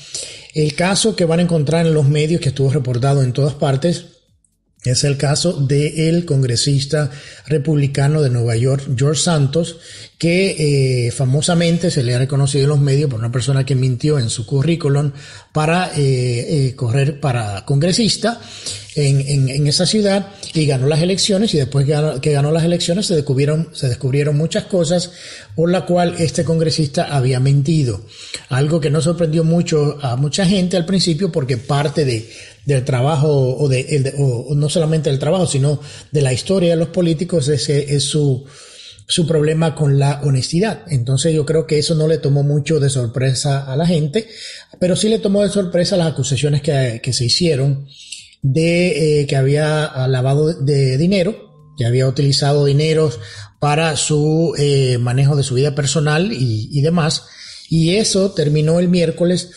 [0.54, 4.06] el caso que van a encontrar en los medios que estuvo reportado en todas partes,
[4.84, 7.12] es el caso del congresista
[7.46, 9.78] republicano de Nueva York, George Santos,
[10.17, 14.17] que eh, famosamente se le ha reconocido en los medios por una persona que mintió
[14.17, 15.12] en su currículum
[15.52, 18.39] para eh, eh, correr para congresista
[18.96, 21.86] en, esa ciudad y ganó las elecciones y después
[22.22, 25.12] que ganó, las elecciones se descubrieron, se descubrieron muchas cosas
[25.56, 28.06] por la cual este congresista había mentido.
[28.50, 32.30] Algo que no sorprendió mucho a mucha gente al principio porque parte de,
[32.65, 35.80] del trabajo o, de, o no solamente del trabajo sino
[36.12, 38.45] de la historia de los políticos es, es su,
[39.08, 40.84] su problema con la honestidad.
[40.88, 44.28] Entonces yo creo que eso no le tomó mucho de sorpresa a la gente,
[44.80, 47.88] pero sí le tomó de sorpresa las acusaciones que, que se hicieron
[48.41, 53.19] de eh, que había lavado de dinero, que había utilizado dineros
[53.60, 57.26] para su eh, manejo de su vida personal y, demás.
[57.69, 59.52] Y eso terminó el miércoles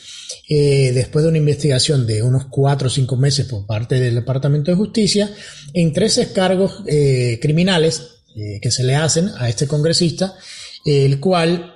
[0.48, 4.70] eh, después de una investigación de unos cuatro o cinco meses por parte del Departamento
[4.70, 5.30] de Justicia
[5.72, 6.82] en tres cargos
[7.40, 8.02] criminales
[8.60, 10.34] que se le hacen a este congresista,
[10.84, 11.74] el cual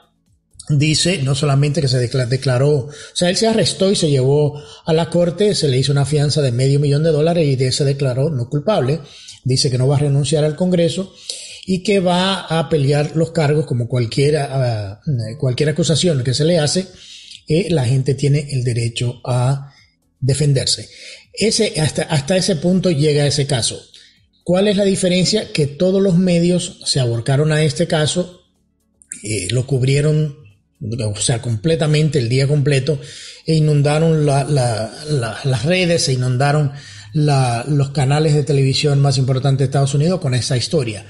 [0.68, 4.92] dice no solamente que se declaró, o sea, él se arrestó y se llevó a
[4.92, 7.84] la corte, se le hizo una fianza de medio millón de dólares y de se
[7.84, 9.00] declaró no culpable,
[9.44, 11.12] dice que no va a renunciar al Congreso
[11.66, 15.00] y que va a pelear los cargos como cualquiera,
[15.38, 16.86] cualquier acusación que se le hace,
[17.48, 19.74] eh, la gente tiene el derecho a
[20.20, 20.88] defenderse.
[21.32, 23.80] Ese, hasta, hasta ese punto llega ese caso.
[24.44, 25.52] ¿Cuál es la diferencia?
[25.52, 28.42] Que todos los medios se aborcaron a este caso,
[29.22, 30.48] eh, lo cubrieron
[30.80, 33.00] o sea, completamente el día completo,
[33.46, 36.72] e inundaron las redes, se inundaron
[37.14, 41.04] los canales de televisión más importantes de Estados Unidos con esa historia.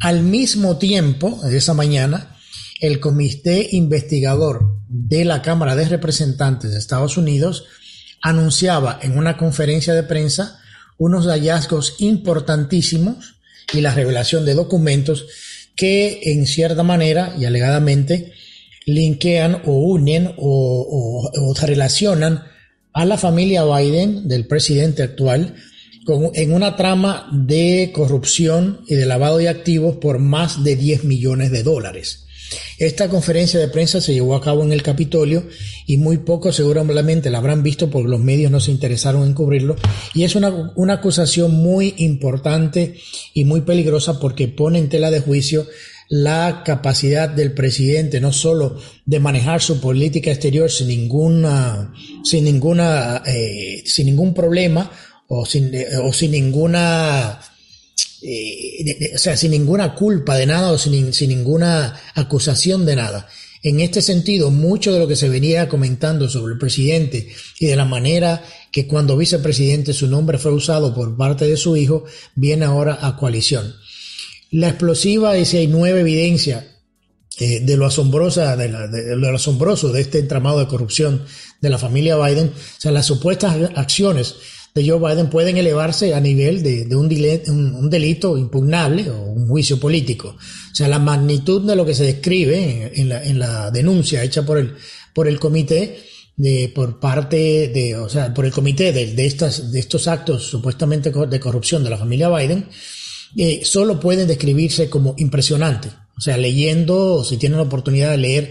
[0.00, 2.37] Al mismo tiempo, esa mañana,
[2.80, 7.64] el comité investigador de la Cámara de Representantes de Estados Unidos
[8.22, 10.60] anunciaba en una conferencia de prensa
[10.96, 13.36] unos hallazgos importantísimos
[13.72, 15.26] y la revelación de documentos
[15.76, 18.32] que en cierta manera y alegadamente
[18.86, 22.42] linkean o unen o, relacionan
[22.92, 25.54] a la familia Biden, del presidente actual,
[26.04, 31.04] con, en una trama de corrupción y de lavado de activos por más de 10
[31.04, 32.24] millones de dólares.
[32.78, 35.46] Esta conferencia de prensa se llevó a cabo en el Capitolio
[35.86, 39.76] y muy poco seguramente la habrán visto porque los medios no se interesaron en cubrirlo.
[40.14, 42.96] Y es una, una acusación muy importante
[43.34, 45.66] y muy peligrosa porque pone en tela de juicio
[46.08, 51.92] la capacidad del presidente no solo de manejar su política exterior sin ninguna,
[52.24, 54.90] sin ninguna, eh, sin ningún problema
[55.28, 57.40] o sin, eh, o sin ninguna,
[58.22, 63.28] eh, o sea, sin ninguna culpa de nada o sin, ninguna acusación de nada.
[63.62, 67.28] En este sentido, mucho de lo que se venía comentando sobre el presidente
[67.58, 71.76] y de la manera que cuando vicepresidente su nombre fue usado por parte de su
[71.76, 72.04] hijo,
[72.34, 73.74] viene ahora a coalición.
[74.50, 76.66] La explosiva es hay nueva evidencia
[77.40, 78.68] eh, de lo asombrosa, de,
[79.16, 81.24] lo asombroso de este entramado de corrupción
[81.60, 82.48] de la familia Biden.
[82.48, 84.36] O sea, las supuestas acciones
[84.74, 87.06] de Joe Biden pueden elevarse a nivel de, un,
[87.74, 90.36] un, delito impugnable o un juicio político.
[90.36, 94.44] O sea, la magnitud de lo que se describe en, la, en la, denuncia hecha
[94.44, 94.74] por el,
[95.14, 95.98] por el comité
[96.36, 100.44] de, por parte de, o sea, por el comité de, de, estas, de estos actos
[100.44, 102.66] supuestamente de corrupción de la familia Biden,
[103.36, 105.92] eh, solo pueden describirse como impresionantes.
[106.16, 108.44] O sea, leyendo, si tienen la oportunidad de leer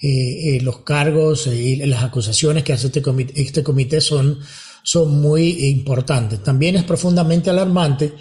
[0.00, 4.40] eh, eh, los cargos y las acusaciones que hace este comité, este comité son,
[4.82, 6.42] son muy importantes.
[6.42, 8.14] También es profundamente alarmante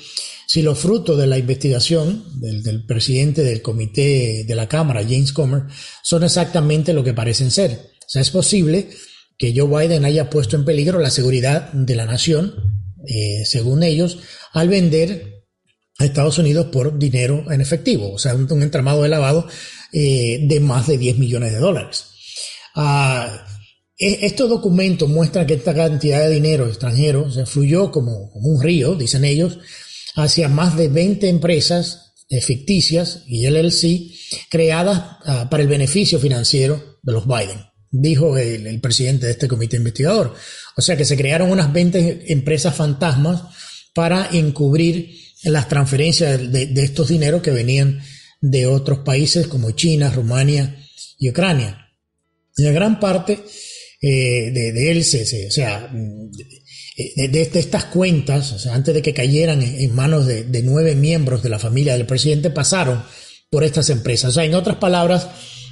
[0.52, 5.63] si los frutos de la investigación del, presidente del comité de la Cámara, James Comer,
[6.04, 7.71] son exactamente lo que parecen ser.
[7.71, 8.89] O sea, es posible
[9.38, 12.54] que Joe Biden haya puesto en peligro la seguridad de la nación,
[13.08, 14.19] eh, según ellos,
[14.52, 15.45] al vender
[15.97, 19.47] a Estados Unidos por dinero en efectivo, o sea, un, entramado de lavado
[19.93, 22.08] eh, de más de 10 millones de dólares.
[22.76, 23.47] Ah,
[24.02, 29.26] estos documentos muestran que esta cantidad de dinero extranjero se fluyó como, un río, dicen
[29.26, 29.60] ellos,
[30.16, 34.12] hacia más de 20 empresas eh, ficticias y LLC
[34.50, 39.78] creadas ah, para el beneficio financiero de los Biden dijo el, presidente de este comité
[39.78, 40.34] investigador.
[40.78, 43.44] O sea que se crearon unas 20 empresas fantasmas
[43.94, 48.02] para encubrir las transferencias de, estos dineros que venían
[48.40, 50.78] de otros países como China, Rumania
[51.20, 51.90] y Ucrania.
[52.58, 53.44] En gran parte
[54.02, 59.94] eh, de, él, o sea, de, estas cuentas, o sea, antes de que cayeran en,
[59.94, 63.04] manos de, nueve miembros de la familia del presidente, pasaron
[63.50, 64.32] por estas empresas.
[64.32, 65.28] O sea, en otras palabras,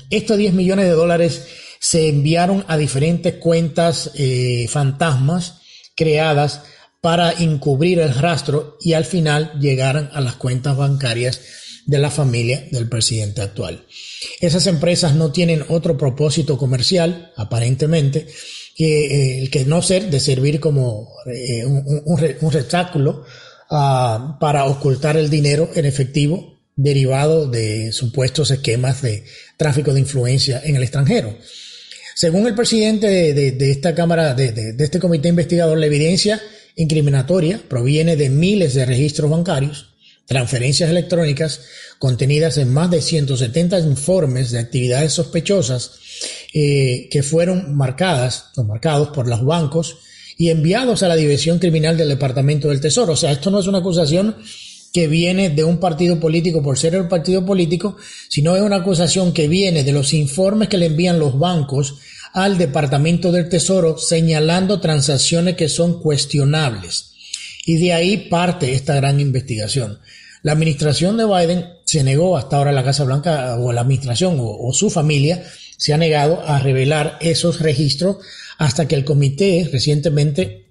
[0.09, 1.43] estos 10 millones de dólares
[1.79, 5.61] se enviaron a diferentes cuentas eh, fantasmas
[5.95, 6.61] creadas
[7.01, 11.41] para encubrir el rastro y al final llegaran a las cuentas bancarias
[11.89, 13.83] de la familia del presidente actual.
[14.39, 18.27] Esas empresas no tienen otro propósito comercial, aparentemente,
[18.75, 23.23] que, eh, que no ser de servir como eh, un, un,
[23.71, 29.23] ah, para ocultar el dinero en efectivo derivado de supuestos esquemas de
[29.57, 31.35] tráfico de influencia en el extranjero.
[32.15, 36.39] Según el presidente de, esta Cámara, de, este comité investigador, la evidencia
[36.75, 39.88] incriminatoria proviene de miles de registros bancarios,
[40.29, 41.61] transferencias electrónicas
[41.97, 45.91] contenidas en más de 170 informes de actividades sospechosas
[46.53, 49.97] eh, que fueron marcadas o marcados por los bancos
[50.37, 53.13] y enviados a la División Criminal del Departamento del Tesoro.
[53.13, 54.37] O sea, esto no es una acusación
[54.93, 57.97] que viene de un partido político por ser el partido político,
[58.29, 61.95] sino es una acusación que viene de los informes que le envían los bancos
[62.33, 67.13] al Departamento del Tesoro señalando transacciones que son cuestionables.
[67.65, 69.99] Y de ahí parte esta gran investigación.
[70.41, 74.71] La administración de Biden se negó hasta ahora la Casa Blanca o la administración o,
[74.73, 75.43] su familia
[75.77, 78.17] se ha negado a revelar esos registros
[78.57, 80.67] hasta que el comité recientemente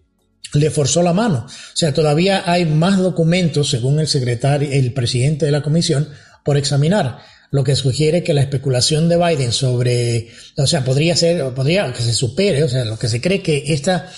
[0.55, 1.47] le forzó la mano.
[1.47, 6.09] O sea, todavía hay más documentos, según el secretario, el presidente de la comisión,
[6.45, 7.19] por examinar
[7.51, 12.03] lo que sugiere que la especulación de Biden sobre, o sea, podría ser, podría que
[12.03, 14.11] se supere, o sea, lo que se cree que esta,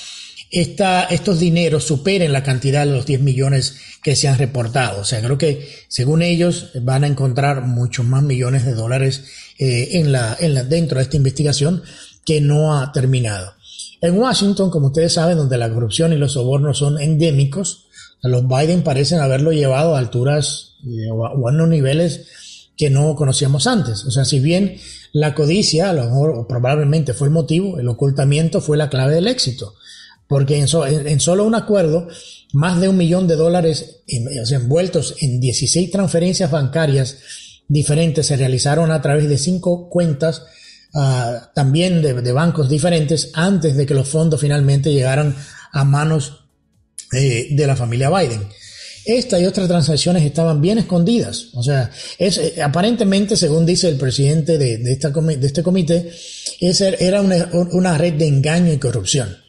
[0.50, 5.00] esta, estos dineros superen la cantidad de los 10 millones que se han reportado.
[5.00, 9.24] O sea, creo que según ellos van a encontrar muchos más millones de dólares
[9.58, 11.82] eh, en la, en la, dentro de esta investigación
[12.24, 13.54] que no ha terminado.
[14.00, 17.86] En Washington, como ustedes saben, donde la corrupción y los sobornos son endémicos,
[18.22, 23.66] los Biden parecen haberlo llevado a alturas eh, o a unos niveles que no conocíamos
[23.66, 24.04] antes.
[24.04, 24.78] O sea, si bien
[25.12, 29.28] la codicia, a lo mejor probablemente fue el motivo, el ocultamiento fue la clave del
[29.28, 29.74] éxito.
[30.30, 30.68] Porque en,
[31.18, 32.06] solo un acuerdo,
[32.52, 37.18] más de un millón de dólares envueltos en 16 transferencias bancarias
[37.66, 40.44] diferentes se realizaron a través de cinco cuentas
[40.94, 45.34] ah, también de, bancos diferentes antes de que los fondos finalmente llegaran
[45.72, 46.44] a manos
[47.12, 48.46] eh, de la familia Biden.
[49.04, 51.48] Esta y otras transacciones estaban bien escondidas.
[51.54, 56.08] O sea, es, eh, aparentemente, según dice el presidente de, de, esta, de este comité,
[56.60, 59.39] era una, red de engaño y corrupción.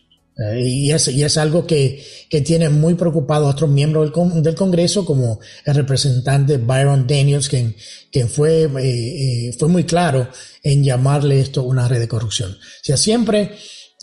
[0.41, 4.43] Eh, y, es, y, es, algo que, que, tiene muy preocupado a otros miembros del,
[4.43, 7.75] del, Congreso, como el representante Byron Daniels, quien,
[8.11, 10.27] quien fue, eh, fue muy claro
[10.63, 12.51] en llamarle esto una red de corrupción.
[12.51, 13.51] O sea, siempre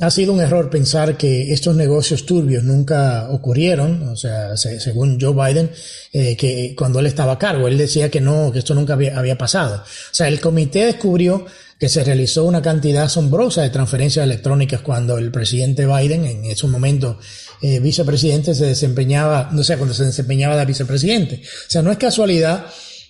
[0.01, 5.35] ha sido un error pensar que estos negocios turbios nunca ocurrieron, o sea, según Joe
[5.35, 5.71] Biden,
[6.13, 9.37] eh, que cuando él estaba a cargo, él decía que no, que esto nunca había,
[9.37, 9.83] pasado.
[9.83, 11.47] O sea, el comité descubrió
[11.79, 16.67] que se realizó una cantidad asombrosa de transferencias electrónicas cuando el presidente Biden, en ese
[16.67, 17.19] momento
[17.63, 21.37] eh, vicepresidente, se desempeñaba, no sé, cuando se desempeñaba de vicepresidente.
[21.37, 22.67] O sea, no es casualidad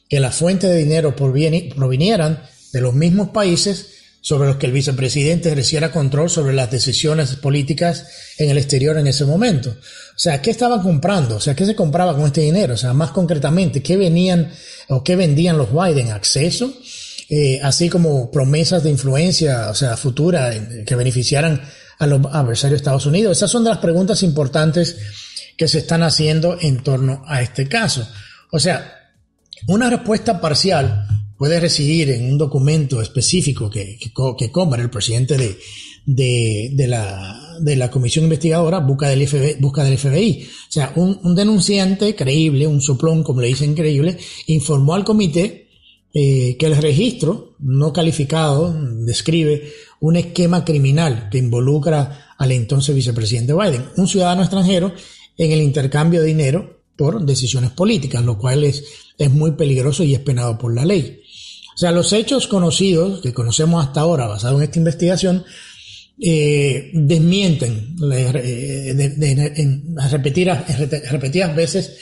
[0.09, 5.49] que las fuentes de dinero provinieran de los mismos países sobre los que el vicepresidente
[5.49, 8.07] ejerciera control sobre las decisiones políticas
[8.37, 9.71] en el exterior en ese momento.
[9.71, 11.37] O sea, ¿qué estaban comprando?
[11.37, 12.75] O sea, ¿qué se compraba con este dinero?
[12.75, 14.53] O sea, más concretamente, ¿qué venían
[14.89, 16.11] o qué vendían los Biden?
[16.11, 16.75] ¿Acceso?
[17.31, 21.61] Eh, así como promesas de influencia, o sea, futura, eh, que beneficiaran
[21.99, 23.37] a los adversarios de Estados Unidos.
[23.37, 24.97] Esas son de las preguntas importantes
[25.57, 28.09] que se están haciendo en torno a este caso.
[28.51, 28.95] O sea,
[29.67, 31.07] una respuesta parcial
[31.37, 35.59] puede residir en un documento específico que, que, que el presidente de,
[36.07, 39.57] de, de, la, de la comisión investigadora, busca del FBI.
[39.61, 40.49] Busca del FBI.
[40.49, 44.17] O sea, un, un denunciante creíble, un soplón, como le dicen creíble,
[44.47, 45.68] informó al comité
[46.15, 53.53] eh, que el registro no calificado describe un esquema criminal que involucra al entonces vicepresidente
[53.53, 54.93] Biden, un ciudadano extranjero,
[55.37, 58.85] en el intercambio de dinero por decisiones políticas, lo cual es,
[59.19, 61.23] es muy peligroso y es penado por la ley.
[61.75, 65.45] O sea, los hechos conocidos, que conocemos hasta ahora, basados en esta investigación,
[66.21, 71.99] eh, desmienten eh, en repetidas veces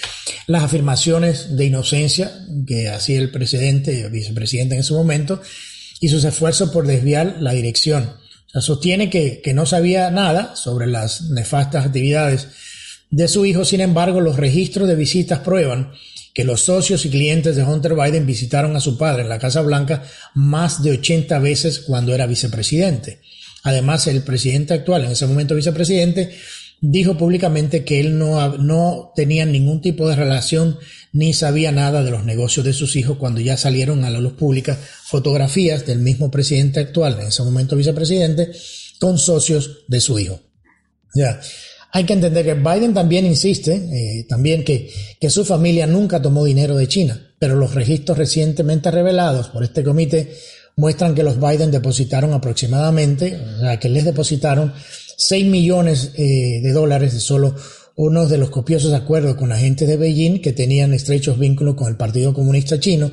[0.46, 2.32] las afirmaciones de inocencia
[2.66, 5.42] que hacía el presidente, vicepresidente en ese momento,
[6.00, 8.14] y sus esfuerzos por desviar la dirección.
[8.58, 12.48] Sostiene que, que no sabía nada sobre las nefastas actividades
[13.10, 15.92] de su hijo, sin embargo, los registros de visitas prueban
[16.32, 19.62] que los socios y clientes de Hunter Biden visitaron a su padre en la Casa
[19.62, 20.04] Blanca
[20.34, 23.20] más de 80 veces cuando era vicepresidente.
[23.62, 26.30] Además, el presidente actual, en ese momento vicepresidente,
[26.80, 30.78] dijo públicamente que él no, no tenía ningún tipo de relación
[31.12, 34.34] ni sabía nada de los negocios de sus hijos cuando ya salieron a la luz
[34.34, 38.50] pública fotografías del mismo presidente actual, en ese momento vicepresidente,
[39.00, 40.40] con socios de su hijo.
[41.14, 41.40] Ya.
[41.92, 46.44] Hay que entender que Biden también insiste, eh, también que, que su familia nunca tomó
[46.44, 50.36] dinero de China, pero los registros recientemente revelados por este comité
[50.76, 54.74] muestran que los Biden depositaron aproximadamente, o sea, que les depositaron
[55.16, 57.54] 6 millones eh, de dólares de solo
[57.96, 61.96] uno de los copiosos acuerdos con agentes de Beijing que tenían estrechos vínculos con el
[61.96, 63.10] Partido Comunista Chino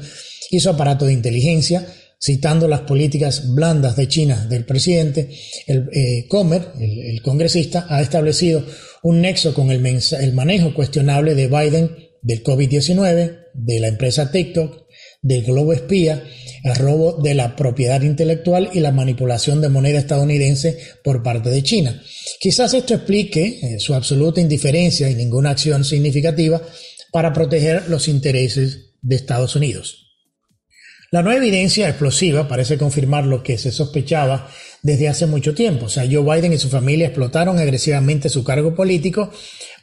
[0.51, 1.87] y su aparato de inteligencia,
[2.21, 5.29] citando las políticas blandas de China del presidente,
[5.65, 8.65] el eh, Comer, el, congresista, ha establecido
[9.03, 14.82] un nexo con el, el manejo cuestionable de Biden del COVID-19, de la empresa TikTok,
[15.23, 16.23] del globo espía
[16.63, 21.63] el robo de la propiedad intelectual y la manipulación de moneda estadounidense por parte de
[21.63, 22.01] China.
[22.39, 26.61] Quizás esto explique eh, su absoluta indiferencia y ninguna acción significativa
[27.11, 30.03] para proteger los intereses de Estados Unidos.
[31.11, 34.49] La nueva evidencia explosiva parece confirmar lo que se sospechaba
[34.81, 35.85] desde hace mucho tiempo.
[35.85, 39.31] O sea, Joe Biden y su familia explotaron agresivamente su cargo político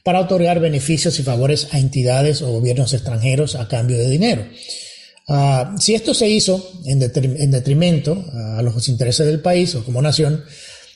[0.03, 4.45] para otorgar beneficios y favores a entidades o gobiernos extranjeros a cambio de dinero.
[5.33, 10.43] Ah, si esto se hizo en, detrimento a los intereses del país o como nación,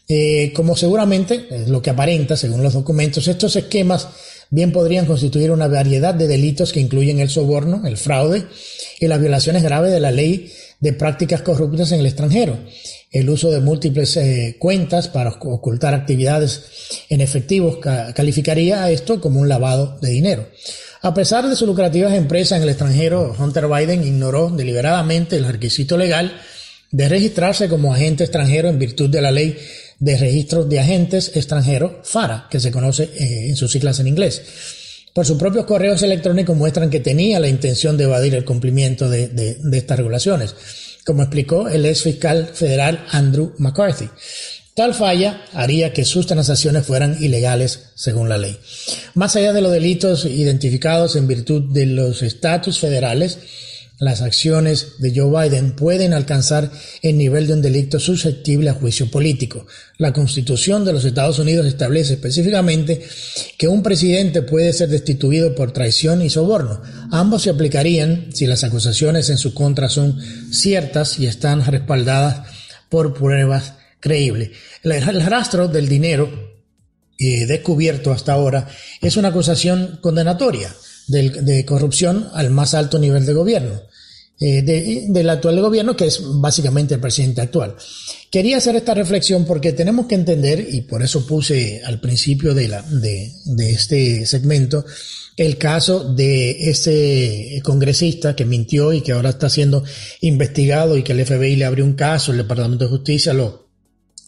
[0.08, 4.08] eh, como seguramente es lo que aparenta según los documentos, estos esquemas
[4.50, 8.46] bien podrían constituir una variedad de delitos que incluyen el soborno, el fraude
[8.98, 12.58] y las violaciones graves de la ley de prácticas corruptas en el extranjero,
[13.12, 16.64] el uso de múltiples eh, cuentas para ocultar actividades
[17.08, 20.48] en efectivo calificaría a esto como un lavado de dinero.
[21.04, 25.98] A pesar de sus lucrativas empresas en el extranjero, Hunter Biden ignoró deliberadamente el requisito
[25.98, 26.40] legal
[26.92, 29.54] de registrarse como agente extranjero en virtud de la ley
[29.98, 34.40] de registro de agentes extranjeros, FARA, que se conoce eh, en sus siglas en inglés.
[35.12, 39.28] Por sus propios correos electrónicos muestran que tenía la intención de evadir el cumplimiento de,
[39.28, 40.56] de estas regulaciones,
[41.04, 44.08] como explicó el ex fiscal federal Andrew McCarthy.
[44.74, 48.58] Tal falla haría que sus transacciones fueran ilegales según la ley.
[49.14, 53.38] Más allá de los delitos identificados en virtud de los estatus federales,
[54.00, 56.72] las acciones de Joe Biden pueden alcanzar
[57.02, 59.64] el nivel de un delito susceptible a juicio político.
[59.98, 63.00] La Constitución de los Estados Unidos establece específicamente
[63.56, 66.82] que un presidente puede ser destituido por traición y soborno.
[67.12, 70.18] Ambos se aplicarían si las acusaciones en su contra son
[70.50, 72.48] ciertas y están respaldadas
[72.88, 74.52] por pruebas creíble.
[74.82, 76.28] El, rastro del dinero
[77.18, 78.68] eh, descubierto hasta ahora
[79.00, 80.70] es una acusación condenatoria
[81.08, 83.80] de, corrupción al más alto nivel de gobierno.
[84.40, 87.76] Eh, del actual gobierno, que es básicamente el presidente actual.
[88.30, 92.68] Quería hacer esta reflexión porque tenemos que entender, y por eso puse al principio de,
[92.68, 94.84] la, de, de este segmento,
[95.36, 99.82] el caso de ese congresista que mintió y que ahora está siendo
[100.20, 103.63] investigado y que el FBI le abrió un caso, el Departamento de Justicia lo,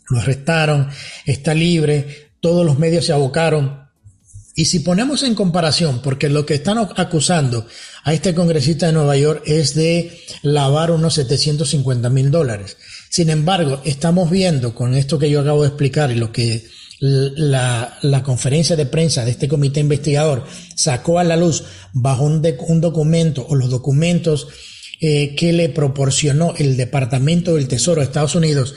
[0.09, 0.89] lo arrestaron,
[1.25, 3.87] está libre, todos los medios se abocaron.
[4.55, 7.67] Y si ponemos en comparación, porque lo que están acusando
[8.05, 12.79] a este congresista de Nueva York es de lavar unos 750 mil dólares.
[13.11, 16.65] Sin embargo, estamos viendo con esto que yo acabo de explicar y lo que
[17.01, 20.45] la, conferencia de prensa de este comité investigador
[20.75, 22.41] sacó a la luz bajo un,
[22.81, 24.49] documento o los documentos
[25.01, 28.75] eh, que le proporcionó el Departamento del Tesoro de Estados Unidos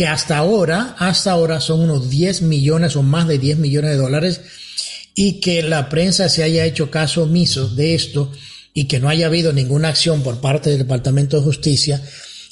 [0.00, 3.96] que hasta ahora, hasta ahora son unos 10 millones o más de 10 millones de
[3.98, 4.40] dólares
[5.14, 8.32] y que la prensa se haya hecho caso omiso de esto
[8.72, 12.02] y que no haya habido ninguna acción por parte del Departamento de Justicia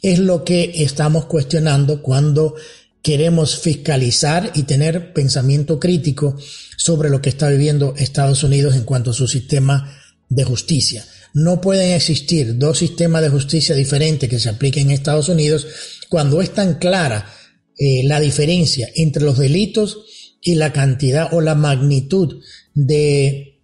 [0.02, 2.54] es lo que estamos cuestionando cuando
[3.00, 6.36] queremos fiscalizar y tener pensamiento crítico
[6.76, 11.02] sobre lo que está viviendo Estados Unidos en cuanto a su sistema de justicia.
[11.32, 15.66] No pueden existir dos sistemas de justicia diferentes que se apliquen en Estados Unidos
[16.10, 17.37] cuando es tan clara
[17.78, 19.98] eh, la diferencia entre los delitos
[20.42, 22.42] y la cantidad o la magnitud
[22.74, 23.58] de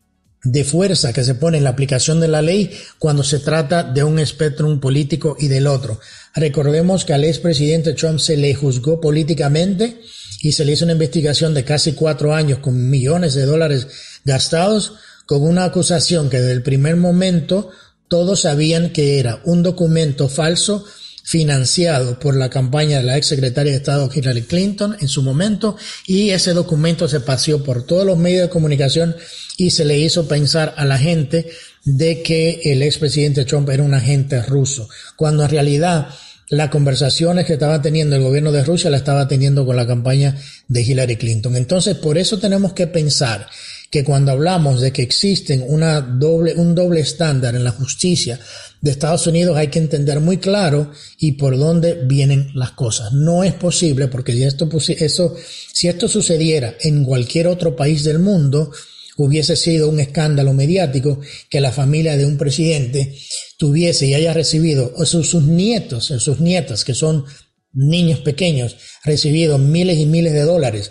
[0.45, 4.05] de fuerza que se pone en la aplicación de la ley cuando se trata de
[4.05, 5.99] un espectro político y del otro.
[6.35, 10.01] Recordemos que al expresidente Trump se le juzgó políticamente
[10.43, 13.89] y se le hizo una investigación de casi cuatro años con millones de dólares
[14.25, 14.93] gastados
[15.27, 17.71] con una acusación que desde el primer momento
[18.09, 20.85] todos sabían que era un documento falso
[21.25, 25.75] financiado por la campaña de la ex secretaria de Estado Hillary Clinton en su momento
[26.07, 29.16] y ese documento se paseó por todos los medios de comunicación
[29.57, 31.51] y se le hizo pensar a la gente
[31.85, 36.09] de que el expresidente Trump era un agente ruso, cuando en realidad
[36.51, 40.37] las conversaciones que estaba teniendo el gobierno de Rusia la estaba teniendo con la campaña
[40.68, 41.57] de Hillary Clinton.
[41.57, 43.49] Entonces, por eso tenemos que pensar
[43.95, 48.41] que cuando hablamos de que existen una doble, un doble estándar en la justicia
[48.81, 50.91] de Estados Unidos hay que entender muy claro
[51.21, 53.13] y por dónde vienen las cosas.
[53.13, 54.69] No es posible porque si esto,
[54.99, 55.37] eso,
[55.73, 58.73] si esto sucediera en cualquier otro país del mundo,
[59.17, 63.17] hubiese sido un escándalo mediático que la familia de un presidente
[63.59, 67.27] tuviese y haya recibido, o sus, nietos, sus nietas, que son
[67.73, 70.91] niños pequeños, recibido miles y miles de dólares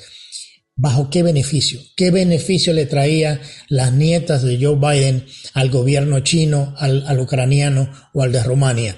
[0.76, 1.80] ¿Bajo qué beneficio?
[1.96, 8.24] ¿Qué beneficio le traía las nietas de Joe Biden al gobierno chino, al, ucraniano o
[8.24, 8.98] al de Rumania?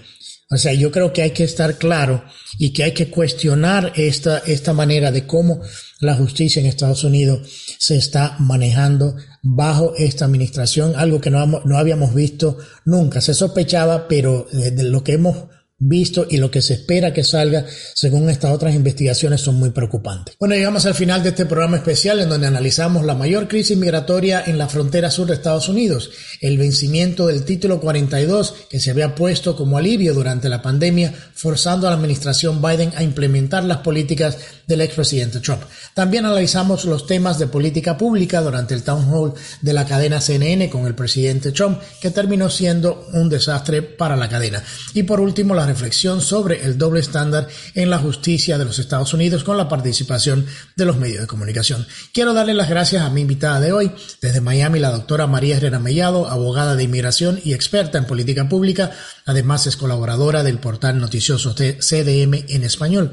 [0.50, 2.24] O sea, yo creo que hay que estar claro
[2.58, 5.60] y que hay que cuestionar esta, esta manera de cómo
[6.00, 11.78] la justicia en Estados Unidos se está manejando bajo esta administración, algo que no, no
[11.78, 13.20] habíamos visto nunca.
[13.20, 17.66] Se sospechaba, pero de lo que hemos visto y lo que se espera que salga
[17.94, 20.36] según estas otras investigaciones son muy preocupantes.
[20.40, 24.44] Bueno, llegamos al final de este programa especial en donde analizamos la mayor crisis migratoria
[24.46, 29.16] en la frontera sur de Estados Unidos, el vencimiento del título 42 que se había
[29.16, 34.38] puesto como alivio durante la pandemia, forzando a la administración Biden a implementar las políticas
[34.68, 35.62] del expresidente Trump.
[35.94, 40.70] También analizamos los temas de política pública durante el town hall de la cadena CNN
[40.70, 44.64] con el presidente Trump, que terminó siendo un desastre para la cadena.
[44.94, 49.14] Y por último, la reflexión sobre el doble estándar en la justicia de los Estados
[49.14, 50.46] Unidos con la participación
[50.76, 51.86] de los medios de comunicación.
[52.14, 53.92] Quiero darle las gracias a mi invitada de hoy,
[54.22, 58.92] desde Miami, la doctora María Herrera Mellado, abogada de inmigración y experta en política pública.
[59.26, 63.12] Además, es colaboradora del portal noticioso CDM en español,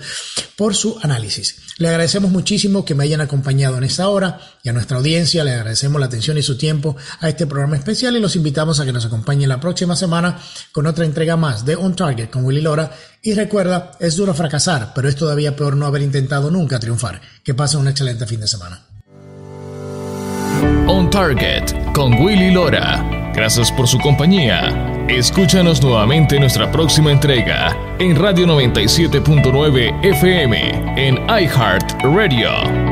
[0.56, 1.41] por su análisis.
[1.78, 5.52] Le agradecemos muchísimo que me hayan acompañado en esta hora y a nuestra audiencia le
[5.52, 8.92] agradecemos la atención y su tiempo a este programa especial y los invitamos a que
[8.92, 10.38] nos acompañen la próxima semana
[10.72, 12.90] con otra entrega más de On Target con Willy Lora.
[13.22, 17.20] Y recuerda, es duro fracasar, pero es todavía peor no haber intentado nunca triunfar.
[17.44, 18.82] Que pasen un excelente fin de semana.
[20.86, 23.32] On Target con Willy Lora.
[23.34, 24.91] Gracias por su compañía.
[25.08, 32.91] Escúchanos nuevamente en nuestra próxima entrega en Radio 97.9 FM en iHeart Radio.